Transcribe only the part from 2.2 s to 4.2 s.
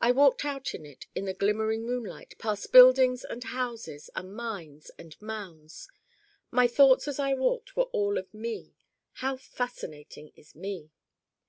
past buildings and houses